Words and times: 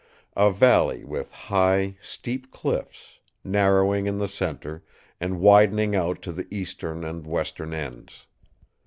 A 0.35 0.51
valley 0.51 1.03
with 1.03 1.31
high, 1.31 1.95
steep 2.01 2.49
cliffs; 2.49 3.19
narrowing 3.43 4.07
in 4.07 4.17
the 4.17 4.27
centre, 4.27 4.83
and 5.19 5.39
widening 5.39 5.95
out 5.95 6.23
to 6.23 6.31
the 6.31 6.47
eastern 6.49 7.03
and 7.03 7.23
western 7.27 7.71
ends. 7.71 8.25